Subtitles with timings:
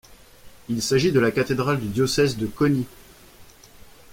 [0.67, 2.87] Il s'agit de la cathédrale du diocèse de Coni.